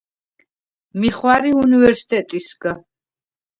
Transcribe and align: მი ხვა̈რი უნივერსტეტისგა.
მი 0.99 1.09
ხვა̈რი 1.17 1.51
უნივერსტეტისგა. 1.63 2.71